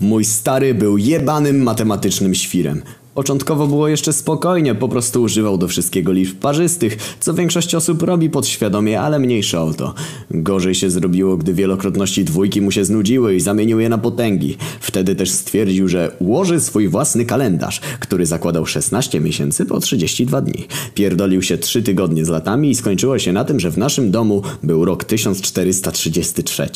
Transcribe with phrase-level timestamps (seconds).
[0.00, 2.82] Mój stary był jebanym matematycznym świrem.
[3.14, 8.30] Początkowo było jeszcze spokojnie, po prostu używał do wszystkiego liczb parzystych, co większość osób robi
[8.30, 9.94] podświadomie, ale mniejsza o to.
[10.30, 14.56] Gorzej się zrobiło, gdy wielokrotności dwójki mu się znudziły i zamienił je na potęgi.
[14.80, 20.66] Wtedy też stwierdził, że ułoży swój własny kalendarz, który zakładał 16 miesięcy po 32 dni.
[20.94, 24.42] Pierdolił się 3 tygodnie z latami i skończyło się na tym, że w naszym domu
[24.62, 26.68] był rok 1433.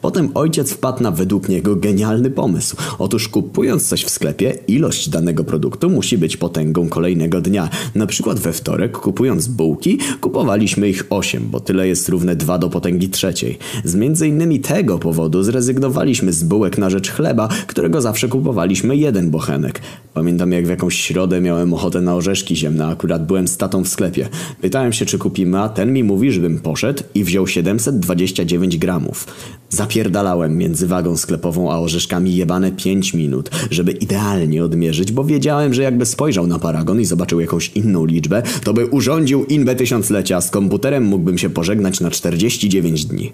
[0.00, 2.76] Potem ojciec wpadł na według niego genialny pomysł.
[2.98, 7.68] Otóż kupując coś w sklepie, ilość danego produktu musi być potęgą kolejnego dnia.
[7.94, 12.68] Na przykład we wtorek, kupując bułki, kupowaliśmy ich 8, bo tyle jest równe 2 do
[12.70, 13.58] potęgi trzeciej.
[13.84, 19.30] Z między innymi tego powodu zrezygnowaliśmy z bułek na rzecz chleba, którego zawsze kupowaliśmy jeden
[19.30, 19.80] bochenek.
[20.14, 23.88] Pamiętam jak w jakąś środę miałem ochotę na orzeszki ziemne, akurat byłem z tatą w
[23.88, 24.28] sklepie.
[24.60, 29.26] Pytałem się czy kupimy, a ten mi mówi, żebym poszedł i wziął 729 gramów.
[29.68, 35.82] Zapierdalałem między wagą sklepową a orzeszkami jebane 5 minut, żeby idealnie odmierzyć, bo wiedziałem, że
[35.82, 40.50] jakby spojrzał na paragon i zobaczył jakąś inną liczbę, to by urządził inwę tysiąclecia, z
[40.50, 43.32] komputerem mógłbym się pożegnać na 49 dni.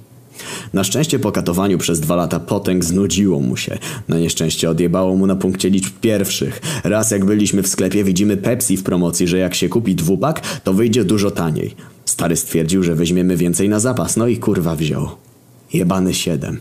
[0.72, 3.78] Na szczęście po katowaniu przez dwa lata potęg znudziło mu się.
[4.08, 6.60] Na nieszczęście odjebało mu na punkcie liczb pierwszych.
[6.84, 10.74] Raz jak byliśmy w sklepie widzimy Pepsi w promocji, że jak się kupi dwupak, to
[10.74, 11.74] wyjdzie dużo taniej.
[12.04, 15.08] Stary stwierdził, że weźmiemy więcej na zapas, no i kurwa wziął.
[15.72, 16.58] Jebany siedem.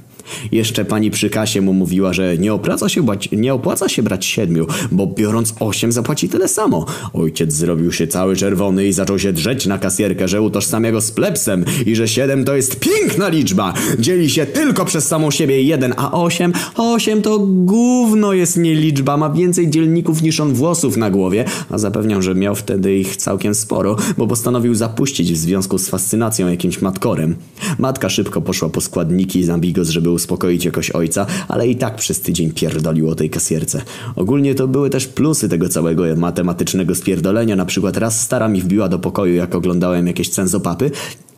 [0.51, 4.25] Jeszcze pani przy kasie mu mówiła, że nie opłaca się, brać, nie opłaca się brać
[4.25, 6.85] siedmiu, bo biorąc osiem zapłaci tyle samo.
[7.13, 11.11] Ojciec zrobił się cały czerwony i zaczął się drzeć na kasjerkę, że utożsamia go z
[11.11, 13.73] plepsem i że siedem to jest piękna liczba.
[13.99, 19.17] Dzieli się tylko przez samą siebie jeden, a osiem, osiem to gówno jest nie liczba,
[19.17, 23.55] ma więcej dzielników niż on włosów na głowie, a zapewniam, że miał wtedy ich całkiem
[23.55, 27.35] sporo, bo postanowił zapuścić w związku z fascynacją jakimś matkorem.
[27.79, 30.26] Matka szybko poszła po składniki z Ambigos, żeby uspokoić
[30.65, 33.81] jakoś ojca, ale i tak przez tydzień pierdolił o tej kasierce.
[34.15, 37.55] Ogólnie to były też plusy tego całego matematycznego spierdolenia.
[37.55, 40.91] Na przykład raz stara mi wbiła do pokoju, jak oglądałem jakieś cenzopapy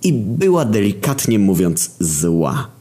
[0.04, 2.79] i była delikatnie mówiąc zła.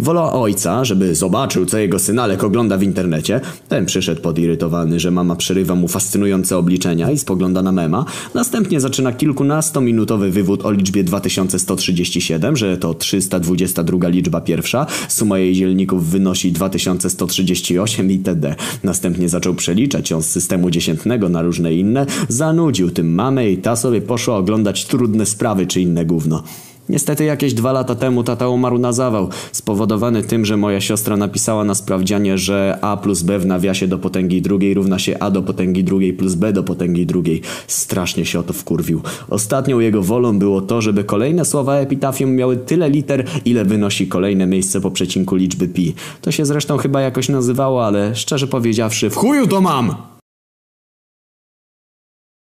[0.00, 3.40] Wolała ojca, żeby zobaczył, co jego synalek ogląda w internecie.
[3.68, 8.04] Ten przyszedł podirytowany, że mama przerywa mu fascynujące obliczenia i spogląda na mema.
[8.34, 14.86] Następnie zaczyna kilkunastominutowy wywód o liczbie 2137, że to 322 liczba pierwsza.
[15.08, 18.54] Suma jej dzielników wynosi 2138 itd.
[18.84, 22.06] Następnie zaczął przeliczać ją z systemu dziesiętnego na różne inne.
[22.28, 26.42] Zanudził tym mamę i ta sobie poszła oglądać trudne sprawy czy inne gówno.
[26.88, 31.64] Niestety jakieś dwa lata temu tata umarł na zawał, spowodowany tym, że moja siostra napisała
[31.64, 35.42] na sprawdzianie, że a plus b w nawiasie do potęgi drugiej równa się a do
[35.42, 37.42] potęgi drugiej plus b do potęgi drugiej.
[37.66, 39.00] Strasznie się o to wkurwił.
[39.30, 44.46] Ostatnią jego wolą było to, żeby kolejne słowa epitafium miały tyle liter, ile wynosi kolejne
[44.46, 45.94] miejsce po przecinku liczby pi.
[46.20, 50.15] To się zresztą chyba jakoś nazywało, ale szczerze powiedziawszy, w chuju to mam!